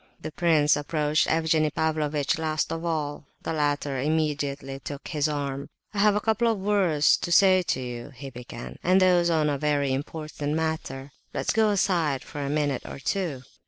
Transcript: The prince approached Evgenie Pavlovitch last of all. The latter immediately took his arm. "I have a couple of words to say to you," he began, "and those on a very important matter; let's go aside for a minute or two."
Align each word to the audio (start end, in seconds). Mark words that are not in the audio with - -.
The 0.19 0.31
prince 0.31 0.75
approached 0.75 1.27
Evgenie 1.27 1.69
Pavlovitch 1.69 2.39
last 2.39 2.71
of 2.73 2.83
all. 2.83 3.27
The 3.43 3.53
latter 3.53 3.99
immediately 4.01 4.79
took 4.79 5.09
his 5.09 5.27
arm. 5.29 5.69
"I 5.93 5.99
have 5.99 6.15
a 6.15 6.19
couple 6.19 6.51
of 6.51 6.57
words 6.57 7.15
to 7.17 7.31
say 7.31 7.61
to 7.61 7.79
you," 7.79 8.09
he 8.15 8.31
began, 8.31 8.79
"and 8.83 8.99
those 8.99 9.29
on 9.29 9.47
a 9.47 9.59
very 9.59 9.93
important 9.93 10.55
matter; 10.55 11.11
let's 11.35 11.53
go 11.53 11.69
aside 11.69 12.23
for 12.23 12.41
a 12.43 12.49
minute 12.49 12.81
or 12.83 12.97
two." 12.97 13.43